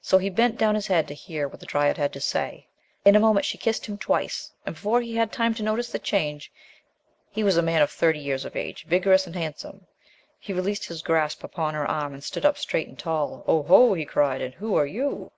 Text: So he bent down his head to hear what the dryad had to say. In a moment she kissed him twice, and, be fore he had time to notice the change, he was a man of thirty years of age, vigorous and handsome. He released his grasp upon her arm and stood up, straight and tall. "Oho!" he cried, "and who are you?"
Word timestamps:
So 0.00 0.18
he 0.18 0.30
bent 0.30 0.56
down 0.56 0.76
his 0.76 0.86
head 0.86 1.08
to 1.08 1.14
hear 1.14 1.48
what 1.48 1.58
the 1.58 1.66
dryad 1.66 1.96
had 1.96 2.12
to 2.12 2.20
say. 2.20 2.68
In 3.04 3.16
a 3.16 3.18
moment 3.18 3.44
she 3.44 3.58
kissed 3.58 3.86
him 3.86 3.98
twice, 3.98 4.52
and, 4.64 4.76
be 4.76 4.78
fore 4.78 5.00
he 5.00 5.16
had 5.16 5.32
time 5.32 5.52
to 5.54 5.64
notice 5.64 5.90
the 5.90 5.98
change, 5.98 6.52
he 7.28 7.42
was 7.42 7.56
a 7.56 7.60
man 7.60 7.82
of 7.82 7.90
thirty 7.90 8.20
years 8.20 8.44
of 8.44 8.54
age, 8.54 8.84
vigorous 8.86 9.26
and 9.26 9.34
handsome. 9.34 9.84
He 10.38 10.52
released 10.52 10.84
his 10.84 11.02
grasp 11.02 11.42
upon 11.42 11.74
her 11.74 11.90
arm 11.90 12.14
and 12.14 12.22
stood 12.22 12.46
up, 12.46 12.56
straight 12.56 12.86
and 12.86 12.96
tall. 12.96 13.42
"Oho!" 13.48 13.94
he 13.94 14.04
cried, 14.04 14.40
"and 14.40 14.54
who 14.54 14.76
are 14.76 14.86
you?" 14.86 15.32